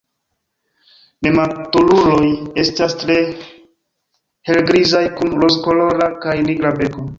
Nematuruloj 1.27 2.25
estas 2.63 2.97
tre 3.03 3.19
helgrizaj 4.51 5.05
kun 5.23 5.39
rozkolora 5.47 6.11
kaj 6.27 6.37
nigra 6.51 6.77
beko. 6.83 7.09